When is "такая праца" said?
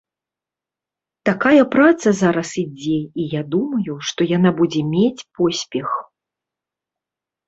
1.29-2.13